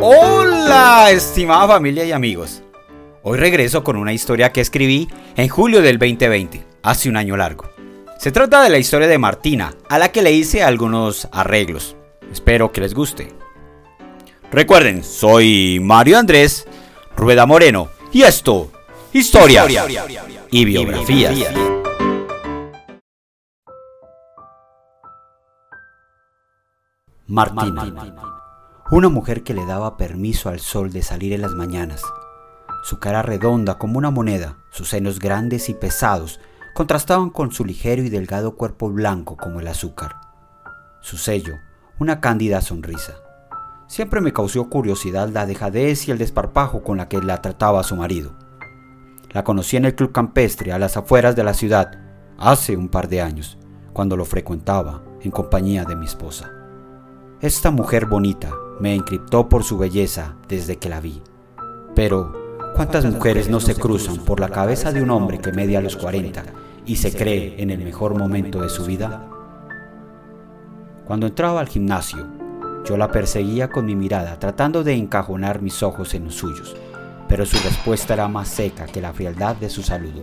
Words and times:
Hola, 0.00 1.10
estimada 1.10 1.66
familia 1.66 2.04
y 2.04 2.12
amigos. 2.12 2.62
Hoy 3.24 3.36
regreso 3.36 3.82
con 3.82 3.96
una 3.96 4.12
historia 4.12 4.52
que 4.52 4.60
escribí 4.60 5.08
en 5.36 5.48
julio 5.48 5.82
del 5.82 5.98
2020, 5.98 6.64
hace 6.84 7.08
un 7.08 7.16
año 7.16 7.36
largo. 7.36 7.68
Se 8.16 8.30
trata 8.30 8.62
de 8.62 8.70
la 8.70 8.78
historia 8.78 9.08
de 9.08 9.18
Martina, 9.18 9.74
a 9.88 9.98
la 9.98 10.12
que 10.12 10.22
le 10.22 10.30
hice 10.30 10.62
algunos 10.62 11.28
arreglos. 11.32 11.96
Espero 12.30 12.70
que 12.70 12.80
les 12.80 12.94
guste. 12.94 13.32
Recuerden, 14.52 15.02
soy 15.02 15.80
Mario 15.82 16.18
Andrés 16.18 16.68
Rueda 17.16 17.44
Moreno 17.44 17.88
y 18.12 18.22
esto, 18.22 18.70
historia 19.12 19.66
y 20.50 20.64
biografías. 20.64 21.34
Martina, 27.26 28.47
una 28.90 29.10
mujer 29.10 29.42
que 29.42 29.52
le 29.52 29.66
daba 29.66 29.98
permiso 29.98 30.48
al 30.48 30.60
sol 30.60 30.90
de 30.92 31.02
salir 31.02 31.34
en 31.34 31.42
las 31.42 31.52
mañanas. 31.52 32.02
Su 32.82 32.98
cara 32.98 33.20
redonda 33.20 33.76
como 33.76 33.98
una 33.98 34.10
moneda, 34.10 34.56
sus 34.70 34.88
senos 34.88 35.18
grandes 35.18 35.68
y 35.68 35.74
pesados 35.74 36.40
contrastaban 36.74 37.28
con 37.28 37.52
su 37.52 37.66
ligero 37.66 38.02
y 38.02 38.08
delgado 38.08 38.56
cuerpo 38.56 38.88
blanco 38.88 39.36
como 39.36 39.60
el 39.60 39.68
azúcar. 39.68 40.16
Su 41.02 41.18
sello, 41.18 41.54
una 41.98 42.20
cándida 42.20 42.62
sonrisa. 42.62 43.16
Siempre 43.88 44.22
me 44.22 44.32
causó 44.32 44.70
curiosidad 44.70 45.28
la 45.28 45.44
dejadez 45.44 46.08
y 46.08 46.10
el 46.10 46.18
desparpajo 46.18 46.82
con 46.82 46.96
la 46.96 47.08
que 47.08 47.20
la 47.20 47.42
trataba 47.42 47.82
su 47.82 47.94
marido. 47.94 48.32
La 49.32 49.44
conocí 49.44 49.76
en 49.76 49.84
el 49.84 49.96
club 49.96 50.12
campestre 50.12 50.72
a 50.72 50.78
las 50.78 50.96
afueras 50.96 51.36
de 51.36 51.44
la 51.44 51.52
ciudad 51.52 51.90
hace 52.38 52.76
un 52.76 52.88
par 52.88 53.08
de 53.08 53.20
años, 53.20 53.58
cuando 53.92 54.16
lo 54.16 54.24
frecuentaba 54.24 55.02
en 55.20 55.30
compañía 55.30 55.84
de 55.84 55.96
mi 55.96 56.06
esposa. 56.06 56.52
Esta 57.40 57.70
mujer 57.70 58.06
bonita 58.06 58.50
me 58.80 58.94
encriptó 58.94 59.48
por 59.48 59.64
su 59.64 59.76
belleza 59.76 60.36
desde 60.48 60.76
que 60.76 60.88
la 60.88 61.00
vi. 61.00 61.20
Pero, 61.94 62.32
¿cuántas 62.76 63.04
mujeres 63.04 63.48
no 63.48 63.60
se 63.60 63.74
cruzan 63.74 64.18
por 64.18 64.40
la 64.40 64.50
cabeza 64.50 64.92
de 64.92 65.02
un 65.02 65.10
hombre 65.10 65.38
que 65.38 65.52
media 65.52 65.80
los 65.80 65.96
40 65.96 66.44
y 66.86 66.96
se 66.96 67.14
cree 67.14 67.60
en 67.60 67.70
el 67.70 67.78
mejor 67.78 68.16
momento 68.16 68.62
de 68.62 68.68
su 68.68 68.84
vida? 68.84 69.26
Cuando 71.04 71.26
entraba 71.26 71.60
al 71.60 71.68
gimnasio, 71.68 72.26
yo 72.84 72.96
la 72.96 73.10
perseguía 73.10 73.68
con 73.68 73.84
mi 73.84 73.96
mirada, 73.96 74.38
tratando 74.38 74.84
de 74.84 74.94
encajonar 74.94 75.60
mis 75.60 75.82
ojos 75.82 76.14
en 76.14 76.26
los 76.26 76.36
suyos, 76.36 76.76
pero 77.28 77.44
su 77.44 77.56
respuesta 77.56 78.14
era 78.14 78.28
más 78.28 78.48
seca 78.48 78.86
que 78.86 79.00
la 79.00 79.12
frialdad 79.12 79.56
de 79.56 79.70
su 79.70 79.82
saludo. 79.82 80.22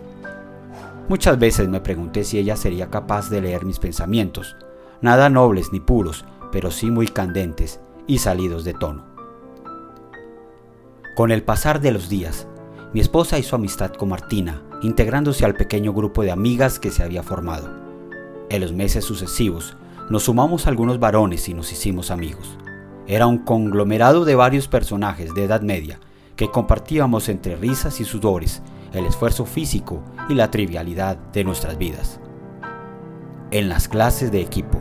Muchas 1.08 1.38
veces 1.38 1.68
me 1.68 1.80
pregunté 1.80 2.24
si 2.24 2.38
ella 2.38 2.56
sería 2.56 2.88
capaz 2.88 3.28
de 3.28 3.42
leer 3.42 3.64
mis 3.64 3.78
pensamientos, 3.78 4.56
nada 5.00 5.28
nobles 5.28 5.72
ni 5.72 5.78
puros, 5.78 6.24
pero 6.50 6.70
sí 6.70 6.90
muy 6.90 7.06
candentes 7.06 7.80
y 8.06 8.18
salidos 8.18 8.64
de 8.64 8.74
tono. 8.74 9.04
Con 11.16 11.30
el 11.30 11.42
pasar 11.42 11.80
de 11.80 11.92
los 11.92 12.08
días, 12.08 12.46
mi 12.92 13.00
esposa 13.00 13.38
hizo 13.38 13.56
amistad 13.56 13.92
con 13.92 14.10
Martina, 14.10 14.62
integrándose 14.82 15.44
al 15.44 15.54
pequeño 15.54 15.92
grupo 15.92 16.22
de 16.22 16.30
amigas 16.30 16.78
que 16.78 16.90
se 16.90 17.02
había 17.02 17.22
formado. 17.22 17.70
En 18.48 18.60
los 18.60 18.72
meses 18.72 19.04
sucesivos, 19.04 19.76
nos 20.10 20.24
sumamos 20.24 20.66
algunos 20.66 21.00
varones 21.00 21.48
y 21.48 21.54
nos 21.54 21.72
hicimos 21.72 22.10
amigos. 22.10 22.56
Era 23.06 23.26
un 23.26 23.38
conglomerado 23.38 24.24
de 24.24 24.34
varios 24.34 24.68
personajes 24.68 25.34
de 25.34 25.44
edad 25.44 25.62
media 25.62 26.00
que 26.36 26.50
compartíamos 26.50 27.28
entre 27.28 27.56
risas 27.56 28.00
y 28.00 28.04
sudores 28.04 28.62
el 28.92 29.06
esfuerzo 29.06 29.44
físico 29.44 30.02
y 30.28 30.34
la 30.34 30.50
trivialidad 30.50 31.16
de 31.16 31.44
nuestras 31.44 31.78
vidas. 31.78 32.20
En 33.50 33.68
las 33.68 33.88
clases 33.88 34.32
de 34.32 34.40
equipo, 34.40 34.80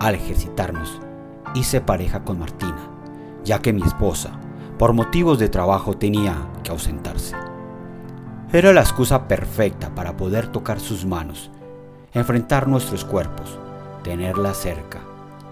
al 0.00 0.14
ejercitarnos, 0.14 1.00
hice 1.54 1.80
pareja 1.80 2.24
con 2.24 2.38
Martina, 2.38 2.90
ya 3.44 3.60
que 3.60 3.72
mi 3.72 3.82
esposa, 3.82 4.38
por 4.78 4.92
motivos 4.92 5.38
de 5.38 5.48
trabajo, 5.48 5.96
tenía 5.96 6.36
que 6.62 6.70
ausentarse. 6.70 7.36
Era 8.52 8.72
la 8.72 8.80
excusa 8.80 9.28
perfecta 9.28 9.94
para 9.94 10.16
poder 10.16 10.48
tocar 10.48 10.80
sus 10.80 11.04
manos, 11.04 11.50
enfrentar 12.12 12.66
nuestros 12.66 13.04
cuerpos, 13.04 13.58
tenerla 14.02 14.54
cerca, 14.54 15.00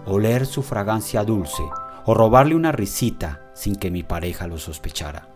oler 0.06 0.46
su 0.46 0.62
fragancia 0.62 1.22
dulce 1.24 1.62
o 2.04 2.14
robarle 2.14 2.54
una 2.54 2.72
risita 2.72 3.42
sin 3.54 3.76
que 3.76 3.90
mi 3.90 4.02
pareja 4.02 4.46
lo 4.46 4.58
sospechara. 4.58 5.28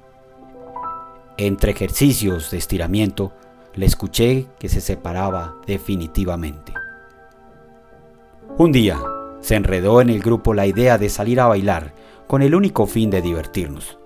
Entre 1.37 1.73
ejercicios 1.73 2.51
de 2.51 2.59
estiramiento, 2.59 3.33
le 3.75 3.87
escuché 3.87 4.49
que 4.59 4.69
se 4.69 4.81
separaba 4.81 5.55
definitivamente. 5.67 6.73
Un 8.59 8.71
día 8.71 9.01
se 9.43 9.57
enredó 9.57 10.01
en 10.01 10.09
el 10.09 10.21
grupo 10.21 10.55
la 10.55 10.67
idea 10.67 10.97
de 10.97 11.11
salir 11.11 11.41
a 11.41 11.47
bailar 11.47 11.93
con 12.27 12.41
el 12.41 12.55
único 12.55 12.87
fin 12.87 13.11
de 13.11 13.21
divertirnos. 13.21 13.99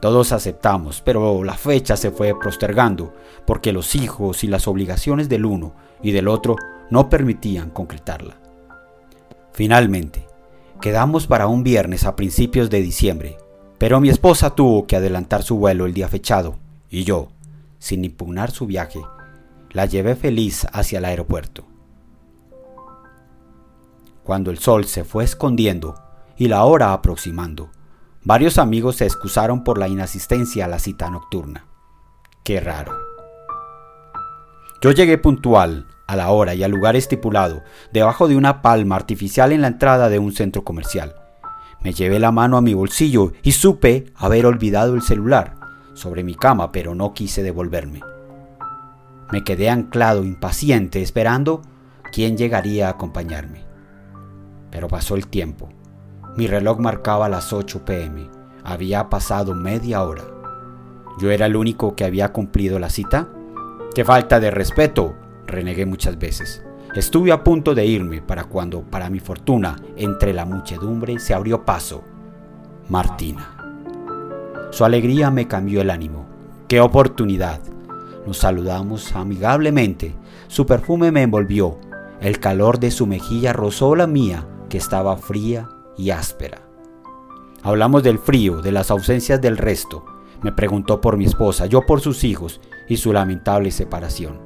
Todos 0.00 0.32
aceptamos, 0.32 1.02
pero 1.04 1.42
la 1.44 1.54
fecha 1.54 1.96
se 1.96 2.10
fue 2.10 2.38
postergando 2.38 3.12
porque 3.46 3.72
los 3.72 3.94
hijos 3.96 4.44
y 4.44 4.46
las 4.46 4.68
obligaciones 4.68 5.28
del 5.28 5.44
uno 5.44 5.74
y 6.02 6.12
del 6.12 6.28
otro 6.28 6.56
no 6.90 7.08
permitían 7.08 7.70
concretarla. 7.70 8.36
Finalmente, 9.52 10.26
quedamos 10.80 11.26
para 11.26 11.48
un 11.48 11.62
viernes 11.62 12.04
a 12.04 12.16
principios 12.16 12.70
de 12.70 12.80
diciembre, 12.80 13.36
pero 13.78 14.00
mi 14.00 14.08
esposa 14.08 14.54
tuvo 14.54 14.86
que 14.86 14.96
adelantar 14.96 15.42
su 15.42 15.56
vuelo 15.56 15.86
el 15.86 15.92
día 15.92 16.08
fechado 16.08 16.56
y 16.88 17.04
yo, 17.04 17.28
sin 17.78 18.04
impugnar 18.04 18.50
su 18.50 18.66
viaje, 18.66 19.00
la 19.72 19.86
llevé 19.86 20.16
feliz 20.16 20.66
hacia 20.72 20.98
el 20.98 21.04
aeropuerto. 21.04 21.69
Cuando 24.30 24.52
el 24.52 24.60
sol 24.60 24.84
se 24.84 25.02
fue 25.02 25.24
escondiendo 25.24 25.96
y 26.36 26.46
la 26.46 26.62
hora 26.62 26.92
aproximando, 26.92 27.70
varios 28.22 28.58
amigos 28.58 28.94
se 28.94 29.04
excusaron 29.04 29.64
por 29.64 29.76
la 29.76 29.88
inasistencia 29.88 30.66
a 30.66 30.68
la 30.68 30.78
cita 30.78 31.10
nocturna. 31.10 31.66
Qué 32.44 32.60
raro. 32.60 32.96
Yo 34.80 34.92
llegué 34.92 35.18
puntual, 35.18 35.88
a 36.06 36.14
la 36.14 36.30
hora 36.30 36.54
y 36.54 36.62
al 36.62 36.70
lugar 36.70 36.94
estipulado, 36.94 37.64
debajo 37.92 38.28
de 38.28 38.36
una 38.36 38.62
palma 38.62 38.94
artificial 38.94 39.50
en 39.50 39.62
la 39.62 39.66
entrada 39.66 40.08
de 40.08 40.20
un 40.20 40.30
centro 40.30 40.62
comercial. 40.62 41.16
Me 41.80 41.92
llevé 41.92 42.20
la 42.20 42.30
mano 42.30 42.56
a 42.56 42.62
mi 42.62 42.72
bolsillo 42.72 43.32
y 43.42 43.50
supe 43.50 44.12
haber 44.14 44.46
olvidado 44.46 44.94
el 44.94 45.02
celular 45.02 45.56
sobre 45.94 46.22
mi 46.22 46.36
cama, 46.36 46.70
pero 46.70 46.94
no 46.94 47.14
quise 47.14 47.42
devolverme. 47.42 48.00
Me 49.32 49.42
quedé 49.42 49.70
anclado 49.70 50.22
impaciente 50.22 51.02
esperando 51.02 51.62
quién 52.12 52.36
llegaría 52.36 52.86
a 52.86 52.90
acompañarme. 52.90 53.69
Pero 54.70 54.88
pasó 54.88 55.16
el 55.16 55.26
tiempo. 55.26 55.68
Mi 56.36 56.46
reloj 56.46 56.78
marcaba 56.78 57.28
las 57.28 57.52
8 57.52 57.84
pm. 57.84 58.30
Había 58.64 59.08
pasado 59.08 59.54
media 59.54 60.02
hora. 60.02 60.22
¿Yo 61.18 61.30
era 61.30 61.46
el 61.46 61.56
único 61.56 61.96
que 61.96 62.04
había 62.04 62.32
cumplido 62.32 62.78
la 62.78 62.88
cita? 62.88 63.28
¡Qué 63.94 64.04
falta 64.04 64.38
de 64.38 64.50
respeto! 64.50 65.16
renegué 65.46 65.86
muchas 65.86 66.18
veces. 66.18 66.62
Estuve 66.94 67.32
a 67.32 67.42
punto 67.42 67.74
de 67.74 67.84
irme 67.84 68.22
para 68.22 68.44
cuando, 68.44 68.82
para 68.82 69.10
mi 69.10 69.20
fortuna, 69.20 69.76
entre 69.96 70.32
la 70.32 70.44
muchedumbre 70.44 71.18
se 71.18 71.34
abrió 71.34 71.64
paso. 71.64 72.02
Martina. 72.88 73.56
Su 74.70 74.84
alegría 74.84 75.30
me 75.30 75.48
cambió 75.48 75.80
el 75.80 75.90
ánimo. 75.90 76.26
¡Qué 76.68 76.80
oportunidad! 76.80 77.60
Nos 78.26 78.38
saludamos 78.38 79.14
amigablemente. 79.16 80.14
Su 80.46 80.66
perfume 80.66 81.10
me 81.10 81.22
envolvió. 81.22 81.78
El 82.20 82.38
calor 82.38 82.78
de 82.78 82.90
su 82.90 83.06
mejilla 83.06 83.52
rozó 83.52 83.96
la 83.96 84.06
mía 84.06 84.46
que 84.70 84.78
estaba 84.78 85.18
fría 85.18 85.68
y 85.98 86.08
áspera. 86.08 86.62
Hablamos 87.62 88.02
del 88.02 88.18
frío, 88.18 88.62
de 88.62 88.72
las 88.72 88.90
ausencias 88.90 89.38
del 89.42 89.58
resto. 89.58 90.06
Me 90.40 90.52
preguntó 90.52 91.02
por 91.02 91.18
mi 91.18 91.26
esposa, 91.26 91.66
yo 91.66 91.84
por 91.84 92.00
sus 92.00 92.24
hijos 92.24 92.62
y 92.88 92.96
su 92.96 93.12
lamentable 93.12 93.70
separación. 93.70 94.40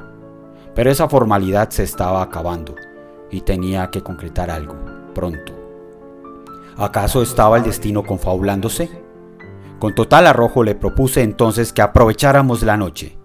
Pero 0.74 0.90
esa 0.90 1.08
formalidad 1.08 1.70
se 1.70 1.84
estaba 1.84 2.22
acabando 2.22 2.74
y 3.30 3.42
tenía 3.42 3.90
que 3.90 4.02
concretar 4.02 4.50
algo, 4.50 4.74
pronto. 5.14 5.52
¿Acaso 6.76 7.22
estaba 7.22 7.56
el 7.56 7.62
destino 7.62 8.02
confabulándose? 8.02 8.90
Con 9.78 9.94
total 9.94 10.26
arrojo 10.26 10.64
le 10.64 10.74
propuse 10.74 11.22
entonces 11.22 11.72
que 11.72 11.82
aprovecháramos 11.82 12.62
la 12.62 12.76
noche. 12.76 13.16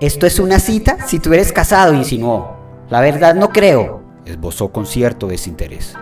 ¿Esto 0.00 0.26
es 0.26 0.38
una 0.38 0.58
cita? 0.58 1.06
Si 1.06 1.18
tú 1.18 1.32
eres 1.32 1.52
casado, 1.52 1.94
insinuó. 1.94 2.56
La 2.90 3.00
verdad 3.00 3.34
no 3.34 3.48
creo. 3.48 4.02
Esbozó 4.26 4.70
con 4.70 4.84
cierto 4.84 5.28
desinterés. 5.28 5.94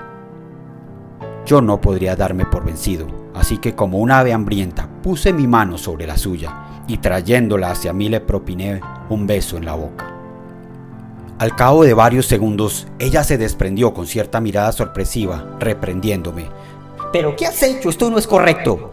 Yo 1.44 1.60
no 1.60 1.80
podría 1.80 2.14
darme 2.14 2.46
por 2.46 2.64
vencido, 2.64 3.06
así 3.34 3.58
que 3.58 3.74
como 3.74 3.98
un 3.98 4.12
ave 4.12 4.32
hambrienta 4.32 4.88
puse 5.02 5.32
mi 5.32 5.46
mano 5.48 5.76
sobre 5.76 6.06
la 6.06 6.16
suya 6.16 6.84
y 6.86 6.98
trayéndola 6.98 7.72
hacia 7.72 7.92
mí 7.92 8.08
le 8.08 8.20
propiné 8.20 8.80
un 9.08 9.26
beso 9.26 9.56
en 9.56 9.64
la 9.64 9.74
boca. 9.74 10.08
Al 11.38 11.56
cabo 11.56 11.82
de 11.82 11.94
varios 11.94 12.26
segundos, 12.26 12.86
ella 13.00 13.24
se 13.24 13.38
desprendió 13.38 13.92
con 13.92 14.06
cierta 14.06 14.40
mirada 14.40 14.70
sorpresiva, 14.70 15.44
reprendiéndome. 15.58 16.46
¿Pero 17.12 17.34
qué 17.34 17.46
has 17.46 17.60
hecho? 17.64 17.90
Esto 17.90 18.08
no 18.08 18.18
es 18.18 18.28
correcto. 18.28 18.92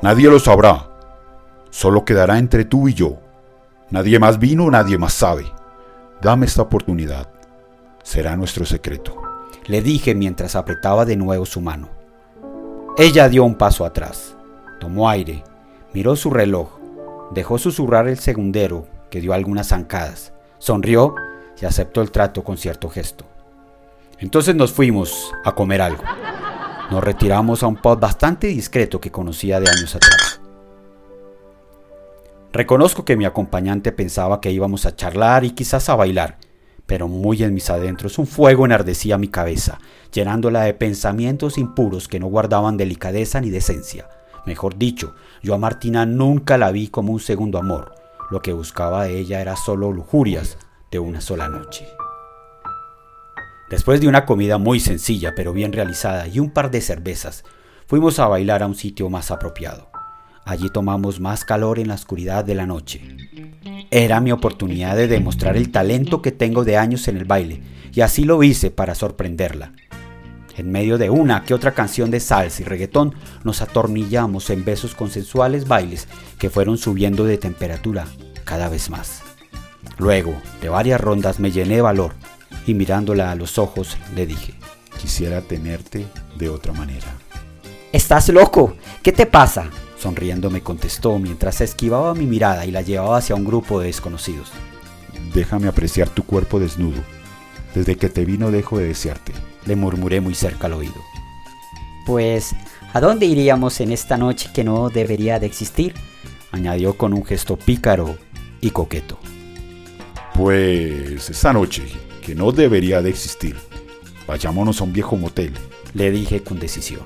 Nadie 0.00 0.30
lo 0.30 0.38
sabrá. 0.38 0.88
Solo 1.70 2.04
quedará 2.04 2.38
entre 2.38 2.64
tú 2.64 2.86
y 2.86 2.94
yo. 2.94 3.18
Nadie 3.90 4.20
más 4.20 4.38
vino, 4.38 4.70
nadie 4.70 4.96
más 4.96 5.14
sabe. 5.14 5.46
Dame 6.20 6.46
esta 6.46 6.62
oportunidad. 6.62 7.28
Será 8.04 8.36
nuestro 8.36 8.64
secreto 8.64 9.31
le 9.66 9.82
dije 9.82 10.14
mientras 10.14 10.56
apretaba 10.56 11.04
de 11.04 11.16
nuevo 11.16 11.46
su 11.46 11.60
mano. 11.60 11.88
Ella 12.98 13.28
dio 13.28 13.44
un 13.44 13.54
paso 13.54 13.84
atrás. 13.84 14.36
Tomó 14.80 15.08
aire, 15.08 15.44
miró 15.92 16.16
su 16.16 16.30
reloj, 16.30 16.78
dejó 17.32 17.58
susurrar 17.58 18.08
el 18.08 18.18
segundero, 18.18 18.86
que 19.10 19.20
dio 19.20 19.32
algunas 19.32 19.68
zancadas, 19.68 20.32
sonrió 20.58 21.14
y 21.60 21.66
aceptó 21.66 22.02
el 22.02 22.10
trato 22.10 22.42
con 22.42 22.56
cierto 22.56 22.88
gesto. 22.88 23.24
Entonces 24.18 24.54
nos 24.54 24.72
fuimos 24.72 25.32
a 25.44 25.52
comer 25.52 25.80
algo. 25.82 26.02
Nos 26.90 27.02
retiramos 27.02 27.62
a 27.62 27.66
un 27.66 27.76
pub 27.76 27.98
bastante 27.98 28.48
discreto 28.48 29.00
que 29.00 29.10
conocía 29.10 29.60
de 29.60 29.70
años 29.70 29.94
atrás. 29.94 30.40
Reconozco 32.52 33.04
que 33.04 33.16
mi 33.16 33.24
acompañante 33.24 33.92
pensaba 33.92 34.40
que 34.40 34.50
íbamos 34.50 34.84
a 34.84 34.94
charlar 34.94 35.44
y 35.44 35.52
quizás 35.52 35.88
a 35.88 35.96
bailar, 35.96 36.36
pero 36.86 37.08
muy 37.08 37.42
en 37.42 37.54
mis 37.54 37.70
adentros 37.70 38.18
un 38.18 38.26
fuego 38.26 38.64
enardecía 38.64 39.18
mi 39.18 39.28
cabeza, 39.28 39.78
llenándola 40.12 40.62
de 40.62 40.74
pensamientos 40.74 41.58
impuros 41.58 42.08
que 42.08 42.20
no 42.20 42.26
guardaban 42.26 42.76
delicadeza 42.76 43.40
ni 43.40 43.50
decencia. 43.50 44.08
Mejor 44.46 44.76
dicho, 44.76 45.14
yo 45.42 45.54
a 45.54 45.58
Martina 45.58 46.04
nunca 46.04 46.58
la 46.58 46.72
vi 46.72 46.88
como 46.88 47.12
un 47.12 47.20
segundo 47.20 47.58
amor. 47.58 47.94
Lo 48.30 48.42
que 48.42 48.52
buscaba 48.52 49.04
de 49.04 49.18
ella 49.18 49.40
era 49.40 49.56
solo 49.56 49.92
lujurias 49.92 50.58
de 50.90 50.98
una 50.98 51.20
sola 51.20 51.48
noche. 51.48 51.86
Después 53.70 54.00
de 54.00 54.08
una 54.08 54.26
comida 54.26 54.58
muy 54.58 54.80
sencilla 54.80 55.34
pero 55.34 55.52
bien 55.52 55.72
realizada 55.72 56.26
y 56.26 56.40
un 56.40 56.50
par 56.50 56.70
de 56.70 56.80
cervezas, 56.80 57.44
fuimos 57.86 58.18
a 58.18 58.26
bailar 58.26 58.62
a 58.62 58.66
un 58.66 58.74
sitio 58.74 59.08
más 59.08 59.30
apropiado. 59.30 59.91
Allí 60.44 60.70
tomamos 60.70 61.20
más 61.20 61.44
calor 61.44 61.78
en 61.78 61.88
la 61.88 61.94
oscuridad 61.94 62.44
de 62.44 62.54
la 62.54 62.66
noche. 62.66 63.16
Era 63.90 64.20
mi 64.20 64.32
oportunidad 64.32 64.96
de 64.96 65.06
demostrar 65.08 65.56
el 65.56 65.70
talento 65.70 66.22
que 66.22 66.32
tengo 66.32 66.64
de 66.64 66.76
años 66.76 67.06
en 67.08 67.16
el 67.16 67.24
baile, 67.24 67.62
y 67.92 68.00
así 68.00 68.24
lo 68.24 68.42
hice 68.42 68.70
para 68.70 68.94
sorprenderla. 68.94 69.72
En 70.56 70.70
medio 70.70 70.98
de 70.98 71.10
una 71.10 71.44
que 71.44 71.54
otra 71.54 71.72
canción 71.72 72.10
de 72.10 72.20
salsa 72.20 72.62
y 72.62 72.64
reggaetón, 72.64 73.14
nos 73.44 73.62
atornillamos 73.62 74.50
en 74.50 74.64
besos 74.64 74.94
consensuales 74.94 75.66
bailes 75.66 76.08
que 76.38 76.50
fueron 76.50 76.76
subiendo 76.76 77.24
de 77.24 77.38
temperatura 77.38 78.06
cada 78.44 78.68
vez 78.68 78.90
más. 78.90 79.22
Luego 79.98 80.34
de 80.60 80.68
varias 80.68 81.00
rondas 81.00 81.40
me 81.40 81.50
llené 81.50 81.76
de 81.76 81.82
valor 81.82 82.12
y 82.66 82.74
mirándola 82.74 83.30
a 83.30 83.34
los 83.34 83.58
ojos 83.58 83.96
le 84.14 84.26
dije, 84.26 84.54
quisiera 85.00 85.40
tenerte 85.40 86.06
de 86.36 86.48
otra 86.48 86.72
manera. 86.72 87.08
¿Estás 87.92 88.28
loco? 88.28 88.76
¿Qué 89.02 89.12
te 89.12 89.26
pasa? 89.26 89.70
Sonriendo 90.02 90.50
me 90.50 90.62
contestó 90.62 91.16
mientras 91.20 91.60
esquivaba 91.60 92.12
mi 92.12 92.26
mirada 92.26 92.66
y 92.66 92.72
la 92.72 92.82
llevaba 92.82 93.18
hacia 93.18 93.36
un 93.36 93.44
grupo 93.44 93.78
de 93.78 93.86
desconocidos. 93.86 94.50
Déjame 95.32 95.68
apreciar 95.68 96.08
tu 96.08 96.24
cuerpo 96.24 96.58
desnudo. 96.58 97.00
Desde 97.72 97.94
que 97.94 98.08
te 98.08 98.24
vi 98.24 98.36
no 98.36 98.50
dejo 98.50 98.78
de 98.78 98.88
desearte. 98.88 99.32
Le 99.64 99.76
murmuré 99.76 100.20
muy 100.20 100.34
cerca 100.34 100.66
al 100.66 100.72
oído. 100.72 100.96
Pues, 102.04 102.52
¿a 102.92 103.00
dónde 103.00 103.26
iríamos 103.26 103.80
en 103.80 103.92
esta 103.92 104.16
noche 104.16 104.50
que 104.52 104.64
no 104.64 104.90
debería 104.90 105.38
de 105.38 105.46
existir? 105.46 105.94
Añadió 106.50 106.94
con 106.94 107.14
un 107.14 107.24
gesto 107.24 107.56
pícaro 107.56 108.18
y 108.60 108.70
coqueto. 108.70 109.20
Pues 110.34 111.30
esta 111.30 111.52
noche, 111.52 111.84
que 112.26 112.34
no 112.34 112.50
debería 112.50 113.02
de 113.02 113.10
existir. 113.10 113.56
Vayámonos 114.26 114.80
a 114.80 114.84
un 114.84 114.92
viejo 114.92 115.14
motel. 115.14 115.52
Le 115.94 116.10
dije 116.10 116.42
con 116.42 116.58
decisión. 116.58 117.02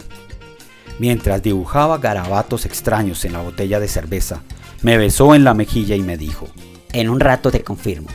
Mientras 0.99 1.43
dibujaba 1.43 1.99
garabatos 1.99 2.65
extraños 2.65 3.25
en 3.25 3.33
la 3.33 3.43
botella 3.43 3.81
de 3.81 3.89
cerveza, 3.89 4.41
me 4.83 4.97
besó 4.97 5.35
en 5.35 5.45
la 5.45 5.55
mejilla 5.55 5.95
y 5.95 6.01
me 6.01 6.17
dijo, 6.17 6.49
En 6.93 7.11
un 7.11 7.21
rato 7.21 7.51
te 7.51 7.63
confirmo. 7.63 8.09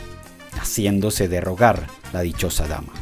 Haciéndose 0.60 1.28
de 1.28 1.40
rogar 1.40 1.86
la 2.12 2.20
dichosa 2.20 2.66
dama. 2.66 2.92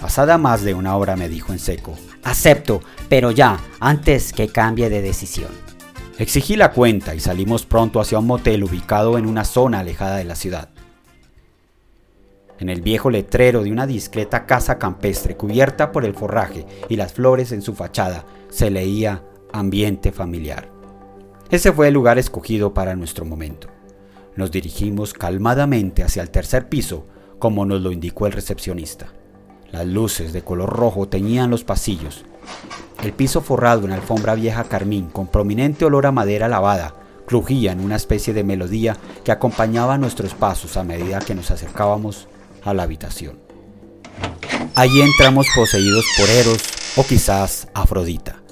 Pasada 0.00 0.38
más 0.38 0.62
de 0.62 0.74
una 0.74 0.96
hora 0.96 1.16
me 1.16 1.28
dijo 1.28 1.52
en 1.52 1.58
seco, 1.58 1.96
Acepto, 2.22 2.82
pero 3.08 3.30
ya, 3.30 3.58
antes 3.80 4.32
que 4.32 4.48
cambie 4.48 4.88
de 4.88 5.02
decisión. 5.02 5.50
Exigí 6.18 6.56
la 6.56 6.72
cuenta 6.72 7.14
y 7.14 7.20
salimos 7.20 7.66
pronto 7.66 8.00
hacia 8.00 8.18
un 8.18 8.26
motel 8.26 8.64
ubicado 8.64 9.18
en 9.18 9.26
una 9.26 9.44
zona 9.44 9.80
alejada 9.80 10.16
de 10.16 10.24
la 10.24 10.36
ciudad. 10.36 10.68
En 12.60 12.68
el 12.68 12.82
viejo 12.82 13.10
letrero 13.10 13.62
de 13.62 13.72
una 13.72 13.86
discreta 13.86 14.46
casa 14.46 14.78
campestre 14.78 15.36
cubierta 15.36 15.90
por 15.90 16.04
el 16.04 16.14
forraje 16.14 16.66
y 16.88 16.96
las 16.96 17.12
flores 17.12 17.50
en 17.52 17.62
su 17.62 17.74
fachada 17.74 18.24
se 18.48 18.70
leía 18.70 19.24
ambiente 19.52 20.12
familiar. 20.12 20.70
Ese 21.50 21.72
fue 21.72 21.88
el 21.88 21.94
lugar 21.94 22.18
escogido 22.18 22.72
para 22.72 22.96
nuestro 22.96 23.24
momento. 23.24 23.68
Nos 24.36 24.50
dirigimos 24.50 25.12
calmadamente 25.12 26.02
hacia 26.02 26.22
el 26.22 26.30
tercer 26.30 26.68
piso, 26.68 27.06
como 27.38 27.66
nos 27.66 27.80
lo 27.80 27.92
indicó 27.92 28.26
el 28.26 28.32
recepcionista. 28.32 29.12
Las 29.70 29.86
luces 29.86 30.32
de 30.32 30.42
color 30.42 30.70
rojo 30.70 31.08
teñían 31.08 31.50
los 31.50 31.64
pasillos. 31.64 32.24
El 33.02 33.12
piso 33.12 33.40
forrado 33.40 33.84
en 33.84 33.92
alfombra 33.92 34.34
vieja 34.34 34.64
carmín 34.64 35.08
con 35.08 35.26
prominente 35.26 35.84
olor 35.84 36.06
a 36.06 36.12
madera 36.12 36.48
lavada 36.48 36.94
crujía 37.26 37.72
en 37.72 37.80
una 37.80 37.96
especie 37.96 38.32
de 38.32 38.44
melodía 38.44 38.96
que 39.24 39.32
acompañaba 39.32 39.98
nuestros 39.98 40.34
pasos 40.34 40.76
a 40.76 40.84
medida 40.84 41.18
que 41.18 41.34
nos 41.34 41.50
acercábamos 41.50 42.28
a 42.64 42.74
la 42.74 42.82
habitación. 42.84 43.38
Allí 44.74 45.02
entramos 45.02 45.46
poseídos 45.54 46.04
por 46.18 46.28
Eros 46.30 46.62
o 46.96 47.04
quizás 47.04 47.68
Afrodita. 47.74 48.42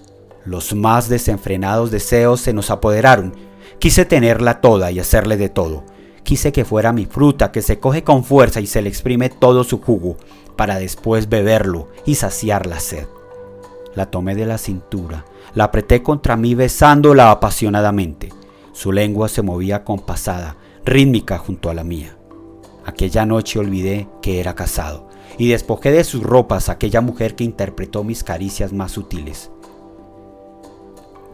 Los 0.44 0.74
más 0.74 1.08
desenfrenados 1.08 1.90
deseos 1.90 2.40
se 2.40 2.52
nos 2.52 2.70
apoderaron. 2.70 3.34
Quise 3.78 4.04
tenerla 4.04 4.60
toda 4.60 4.90
y 4.90 5.00
hacerle 5.00 5.36
de 5.36 5.48
todo. 5.48 5.84
Quise 6.24 6.52
que 6.52 6.64
fuera 6.64 6.92
mi 6.92 7.06
fruta 7.06 7.50
que 7.52 7.62
se 7.62 7.80
coge 7.80 8.04
con 8.04 8.24
fuerza 8.24 8.60
y 8.60 8.66
se 8.66 8.82
le 8.82 8.88
exprime 8.88 9.28
todo 9.28 9.64
su 9.64 9.80
jugo 9.80 10.16
para 10.56 10.78
después 10.78 11.28
beberlo 11.28 11.88
y 12.06 12.14
saciar 12.14 12.66
la 12.66 12.80
sed. 12.80 13.06
La 13.94 14.06
tomé 14.06 14.34
de 14.34 14.46
la 14.46 14.58
cintura, 14.58 15.24
la 15.54 15.64
apreté 15.64 16.02
contra 16.02 16.36
mí 16.36 16.54
besándola 16.54 17.30
apasionadamente. 17.30 18.30
Su 18.72 18.92
lengua 18.92 19.28
se 19.28 19.42
movía 19.42 19.84
compasada, 19.84 20.56
rítmica 20.84 21.38
junto 21.38 21.68
a 21.68 21.74
la 21.74 21.84
mía. 21.84 22.16
Aquella 22.84 23.24
noche 23.24 23.58
olvidé 23.58 24.08
que 24.20 24.40
era 24.40 24.54
casado 24.54 25.08
y 25.38 25.48
despojé 25.50 25.92
de 25.92 26.04
sus 26.04 26.22
ropas 26.22 26.68
a 26.68 26.72
aquella 26.72 27.00
mujer 27.00 27.34
que 27.34 27.44
interpretó 27.44 28.04
mis 28.04 28.24
caricias 28.24 28.72
más 28.72 28.92
sutiles. 28.92 29.50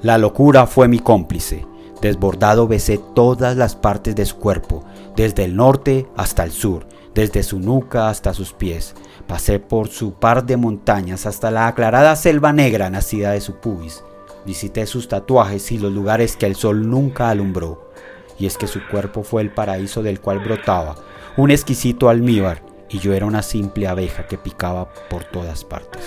La 0.03 0.19
locura 0.19 0.67
fue 0.67 0.89
mi 0.89 0.99
cómplice. 0.99 1.67
Desbordado 2.01 2.69
besé 2.69 3.01
todas 3.15 3.57
las 3.57 3.75
partes 3.75 4.15
de 4.15 4.25
su 4.25 4.37
cuerpo, 4.37 4.85
desde 5.17 5.45
el 5.45 5.57
norte 5.57 6.07
hasta 6.17 6.45
el 6.45 6.53
sur, 6.53 6.87
desde 7.13 7.43
su 7.43 7.59
nuca 7.59 8.09
hasta 8.09 8.33
sus 8.35 8.53
pies. 8.53 8.95
Pasé 9.27 9.59
por 9.59 9.89
su 9.89 10.13
par 10.13 10.47
de 10.47 10.57
montañas 10.57 11.27
hasta 11.27 11.51
la 11.51 11.67
aclarada 11.67 12.15
selva 12.15 12.53
negra 12.53 12.91
nacida 12.91 13.33
de 13.33 13.41
su 13.41 13.57
pubis. 13.57 14.05
Visité 14.47 14.87
sus 14.87 15.09
tatuajes 15.09 15.73
y 15.73 15.79
los 15.79 15.93
lugares 15.93 16.37
que 16.37 16.47
el 16.47 16.55
sol 16.55 16.89
nunca 16.89 17.31
alumbró. 17.31 17.91
Y 18.39 18.47
es 18.47 18.57
que 18.57 18.69
su 18.69 18.87
cuerpo 18.87 19.25
fue 19.25 19.43
el 19.43 19.51
paraíso 19.51 20.03
del 20.05 20.21
cual 20.21 20.39
brotaba 20.39 20.95
un 21.39 21.53
exquisito 21.53 22.09
almíbar 22.09 22.63
y 22.91 22.99
yo 22.99 23.15
era 23.15 23.25
una 23.25 23.43
simple 23.43 23.87
abeja 23.87 24.27
que 24.27 24.37
picaba 24.37 24.93
por 25.09 25.23
todas 25.23 25.65
partes. 25.65 26.03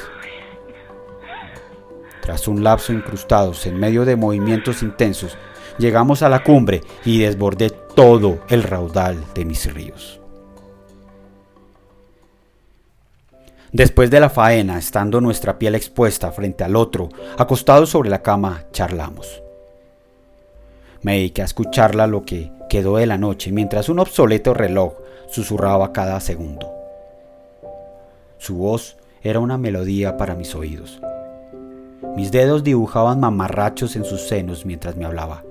Tras 2.21 2.49
un 2.49 2.65
lapso 2.65 2.91
incrustados 2.91 3.65
en 3.65 3.79
medio 3.79 4.03
de 4.03 4.17
movimientos 4.17 4.83
intensos, 4.83 5.37
llegamos 5.77 6.21
a 6.21 6.27
la 6.27 6.43
cumbre 6.43 6.81
y 7.05 7.19
desbordé 7.19 7.69
todo 7.69 8.39
el 8.49 8.63
raudal 8.63 9.23
de 9.33 9.45
mis 9.45 9.73
ríos. 9.73 10.19
Después 13.71 14.11
de 14.11 14.19
la 14.19 14.29
faena, 14.29 14.77
estando 14.77 15.21
nuestra 15.21 15.57
piel 15.57 15.75
expuesta 15.75 16.33
frente 16.33 16.65
al 16.65 16.75
otro, 16.75 17.07
acostados 17.37 17.89
sobre 17.89 18.09
la 18.09 18.21
cama, 18.21 18.65
charlamos. 18.73 19.41
Me 21.03 21.13
dediqué 21.13 21.41
a 21.41 21.45
escucharla 21.45 22.05
lo 22.05 22.25
que 22.25 22.51
quedó 22.69 22.97
de 22.97 23.05
la 23.05 23.17
noche 23.17 23.53
mientras 23.53 23.87
un 23.87 23.99
obsoleto 23.99 24.53
reloj 24.53 25.00
susurraba 25.31 25.93
cada 25.93 26.19
segundo. 26.19 26.69
Su 28.37 28.57
voz 28.57 28.97
era 29.23 29.39
una 29.39 29.57
melodía 29.57 30.17
para 30.17 30.35
mis 30.35 30.53
oídos. 30.55 31.01
Mis 32.15 32.31
dedos 32.31 32.63
dibujaban 32.63 33.19
mamarrachos 33.19 33.95
en 33.95 34.03
sus 34.03 34.27
senos 34.27 34.65
mientras 34.65 34.97
me 34.97 35.05
hablaba. 35.05 35.43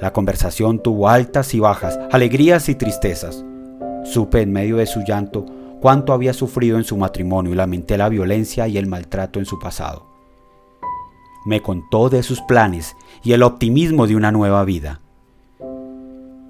La 0.00 0.12
conversación 0.12 0.82
tuvo 0.82 1.08
altas 1.08 1.54
y 1.54 1.60
bajas, 1.60 1.98
alegrías 2.12 2.68
y 2.68 2.74
tristezas. 2.74 3.44
Supe 4.04 4.42
en 4.42 4.52
medio 4.52 4.76
de 4.76 4.86
su 4.86 5.00
llanto 5.00 5.46
cuánto 5.80 6.12
había 6.12 6.32
sufrido 6.32 6.76
en 6.76 6.84
su 6.84 6.96
matrimonio 6.96 7.52
y 7.52 7.56
lamenté 7.56 7.96
la 7.96 8.08
violencia 8.08 8.68
y 8.68 8.78
el 8.78 8.86
maltrato 8.86 9.38
en 9.38 9.46
su 9.46 9.58
pasado. 9.58 10.06
Me 11.46 11.62
contó 11.62 12.10
de 12.10 12.22
sus 12.22 12.40
planes 12.42 12.94
y 13.22 13.32
el 13.32 13.42
optimismo 13.42 14.06
de 14.06 14.16
una 14.16 14.30
nueva 14.30 14.64
vida. 14.64 15.00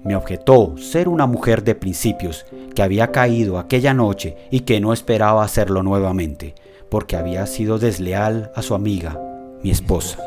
Me 0.03 0.15
objetó 0.15 0.77
ser 0.77 1.09
una 1.09 1.27
mujer 1.27 1.63
de 1.63 1.75
principios 1.75 2.45
que 2.73 2.81
había 2.81 3.11
caído 3.11 3.57
aquella 3.57 3.93
noche 3.93 4.37
y 4.49 4.61
que 4.61 4.79
no 4.79 4.93
esperaba 4.93 5.43
hacerlo 5.43 5.83
nuevamente, 5.83 6.55
porque 6.89 7.17
había 7.17 7.45
sido 7.45 7.79
desleal 7.79 8.51
a 8.55 8.61
su 8.61 8.75
amiga, 8.75 9.19
mi 9.61 9.71
esposa. 9.71 10.19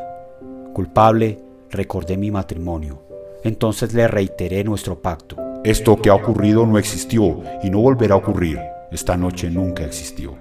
Culpable, 0.75 1.38
recordé 1.71 2.17
mi 2.17 2.31
matrimonio. 2.31 3.02
Entonces 3.45 3.95
le 3.95 4.07
reiteré 4.09 4.62
nuestro 4.62 5.00
pacto. 5.00 5.37
Esto 5.64 5.97
que 5.97 6.11
ha 6.11 6.14
ocurrido 6.14 6.67
no 6.67 6.79
existió 6.79 7.43
y 7.62 7.71
no 7.71 7.81
volverá 7.81 8.14
a 8.14 8.19
ocurrir. 8.19 8.59
Esta 8.91 9.17
noche 9.17 9.49
nunca 9.50 9.85
existió. 9.85 10.35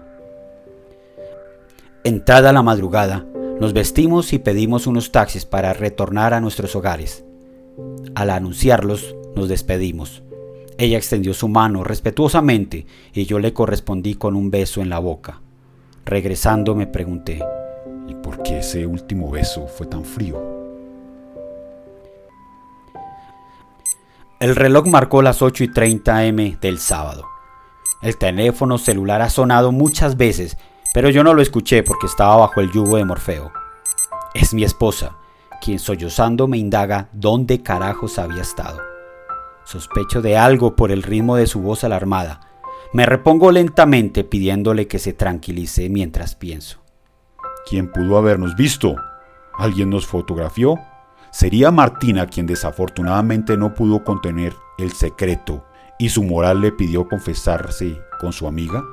Entrada 2.04 2.52
la 2.52 2.64
madrugada, 2.64 3.26
Nos 3.60 3.74
vestimos 3.74 4.34
y 4.34 4.40
pedimos 4.40 4.88
unos 4.88 5.12
taxis 5.12 5.46
para 5.46 5.72
retornar 5.74 6.34
a 6.34 6.42
nuestros 6.42 6.76
hogares. 6.76 7.24
Al 8.16 8.32
anunciarlos, 8.32 9.16
nos 9.36 9.50
despedimos. 9.50 10.24
Ella 10.78 10.98
extendió 10.98 11.34
su 11.34 11.48
mano 11.48 11.84
respetuosamente 11.84 12.86
y 13.14 13.26
yo 13.26 13.40
le 13.40 13.54
correspondí 13.54 14.16
con 14.16 14.36
un 14.36 14.50
beso 14.50 14.82
en 14.82 14.90
la 14.90 15.00
boca. 15.00 15.42
Regresando 16.06 16.76
me 16.76 16.88
pregunté, 16.88 17.40
¿y 18.08 18.16
por 18.16 18.42
qué 18.42 18.60
ese 18.60 18.88
último 18.88 19.30
beso 19.30 19.68
fue 19.68 19.86
tan 19.86 20.04
frío? 20.04 20.42
El 24.40 24.56
reloj 24.56 24.88
marcó 24.88 25.22
las 25.22 25.44
8 25.44 25.66
y 25.66 25.72
30 25.72 26.26
m 26.26 26.58
del 26.60 26.80
sábado. 26.80 27.28
El 28.02 28.18
teléfono 28.18 28.80
celular 28.80 29.22
ha 29.22 29.30
sonado 29.30 29.72
muchas 29.72 30.18
veces, 30.18 30.58
pero 30.96 31.12
yo 31.12 31.24
no 31.24 31.36
lo 31.36 31.44
escuché 31.44 31.84
porque 31.84 32.08
estaba 32.08 32.38
bajo 32.38 32.60
el 32.60 32.72
yugo 32.72 32.98
de 32.98 33.06
Morfeo. 33.06 33.52
Es 34.34 34.56
mi 34.56 34.64
esposa, 34.64 35.16
quien 35.62 35.78
sollozando 35.78 36.48
me 36.48 36.58
indaga 36.58 37.10
dónde 37.14 37.62
carajos 37.62 38.18
había 38.18 38.42
estado. 38.42 38.91
Sospecho 39.72 40.22
de 40.22 40.36
algo 40.36 40.75
por 40.75 40.92
el 40.92 41.01
ritmo 41.01 41.38
de 41.38 41.48
su 41.48 41.62
voz 41.62 41.86
alarmada. 41.86 42.42
Me 42.92 43.06
repongo 43.06 43.54
lentamente 43.54 44.25
pidiéndole 44.25 44.86
que 44.86 45.00
se 45.00 45.13
tranquilice 45.13 45.88
mientras 45.88 46.36
pienso. 46.36 46.82
¿Quién 47.70 47.90
pudo 47.90 48.18
habernos 48.18 48.58
visto? 48.58 48.98
¿Alguien 49.58 49.90
nos 49.90 50.06
fotografió? 50.06 50.78
Sería 51.32 51.72
Martina 51.72 52.28
quien 52.28 52.48
desafortunadamente 52.48 53.56
no 53.56 53.74
pudo 53.74 54.04
contener 54.04 54.54
el 54.78 54.92
secreto 54.92 55.66
y 55.98 56.10
su 56.10 56.24
moral 56.24 56.60
le 56.60 56.74
pidió 56.74 57.08
confesarse 57.08 57.98
con 58.20 58.34
su 58.34 58.48
amiga. 58.48 58.84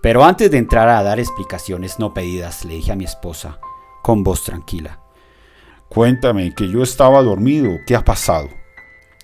Pero 0.00 0.24
antes 0.24 0.50
de 0.50 0.58
entrar 0.58 0.88
a 0.88 1.04
dar 1.04 1.20
explicaciones 1.20 2.00
no 2.00 2.12
pedidas, 2.12 2.64
le 2.64 2.74
dije 2.74 2.90
a 2.90 2.96
mi 2.96 3.04
esposa, 3.04 3.60
con 4.02 4.24
voz 4.24 4.42
tranquila. 4.42 4.98
Cuéntame, 5.88 6.52
que 6.56 6.68
yo 6.68 6.82
estaba 6.82 7.22
dormido, 7.22 7.70
¿qué 7.86 7.94
ha 7.94 8.04
pasado? 8.04 8.48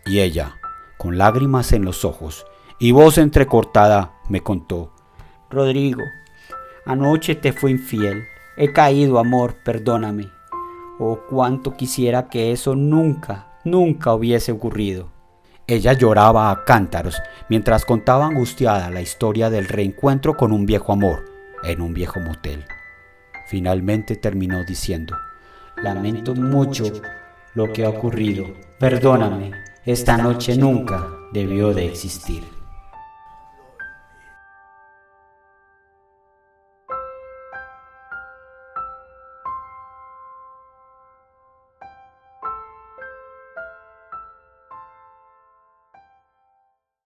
Y 0.06 0.20
ella, 0.20 0.57
con 0.98 1.16
lágrimas 1.16 1.72
en 1.72 1.84
los 1.84 2.04
ojos 2.04 2.44
y 2.78 2.92
voz 2.92 3.18
entrecortada, 3.18 4.14
me 4.28 4.42
contó. 4.42 4.92
Rodrigo, 5.48 6.02
anoche 6.84 7.34
te 7.34 7.52
fui 7.52 7.72
infiel. 7.72 8.24
He 8.56 8.72
caído, 8.72 9.18
amor, 9.18 9.56
perdóname. 9.64 10.28
Oh, 10.98 11.20
cuánto 11.30 11.76
quisiera 11.76 12.28
que 12.28 12.52
eso 12.52 12.74
nunca, 12.74 13.58
nunca 13.64 14.12
hubiese 14.12 14.52
ocurrido. 14.52 15.10
Ella 15.66 15.92
lloraba 15.92 16.50
a 16.50 16.64
cántaros 16.64 17.20
mientras 17.48 17.84
contaba 17.84 18.26
angustiada 18.26 18.90
la 18.90 19.00
historia 19.00 19.50
del 19.50 19.68
reencuentro 19.68 20.36
con 20.36 20.52
un 20.52 20.66
viejo 20.66 20.92
amor 20.92 21.24
en 21.62 21.80
un 21.80 21.94
viejo 21.94 22.20
motel. 22.20 22.64
Finalmente 23.46 24.16
terminó 24.16 24.64
diciendo, 24.64 25.16
Lamento 25.76 26.34
mucho 26.34 26.84
lo 27.54 27.72
que 27.72 27.84
ha 27.84 27.90
ocurrido. 27.90 28.46
Perdóname, 28.78 29.52
esta 29.92 30.18
noche 30.18 30.54
nunca 30.54 31.08
debió 31.32 31.72
de 31.72 31.86
existir. 31.86 32.57